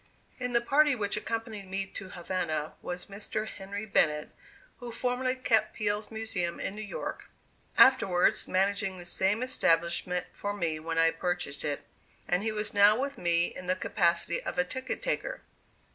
In 0.39 0.53
the 0.53 0.61
party 0.61 0.95
which 0.95 1.15
accompanied 1.15 1.67
me 1.67 1.85
to 1.85 2.09
Havana, 2.09 2.73
was 2.81 3.05
Mr. 3.05 3.47
Henry 3.47 3.85
Bennett, 3.85 4.31
who 4.79 4.91
formerly 4.91 5.35
kept 5.35 5.75
Peale's 5.75 6.09
Museum 6.09 6.59
in 6.59 6.73
New 6.73 6.81
York, 6.81 7.29
afterwards 7.77 8.47
managing 8.47 8.97
the 8.97 9.05
same 9.05 9.43
establishment 9.43 10.25
for 10.31 10.53
me 10.55 10.79
when 10.79 10.97
I 10.97 11.11
purchased 11.11 11.63
it, 11.63 11.83
and 12.27 12.41
he 12.41 12.51
was 12.51 12.73
now 12.73 12.99
with 12.99 13.19
me 13.19 13.53
in 13.55 13.67
the 13.67 13.75
capacity 13.75 14.41
of 14.41 14.57
a 14.57 14.63
ticket 14.63 15.03
taker. 15.03 15.41